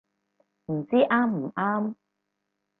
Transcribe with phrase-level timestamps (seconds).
[0.65, 1.95] 唔知啱唔啱